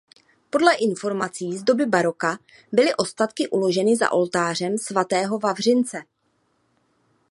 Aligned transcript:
Podle 0.49 0.73
informací 0.75 1.57
z 1.57 1.63
doby 1.63 1.85
baroka 1.85 2.39
byly 2.71 2.95
ostatky 2.95 3.47
uloženy 3.49 3.95
za 3.95 4.11
oltářem 4.11 4.77
svatého 4.77 5.39
Vavřince. 5.39 6.01